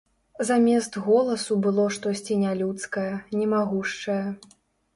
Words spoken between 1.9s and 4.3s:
штосьці нялюдскае, немагушчае.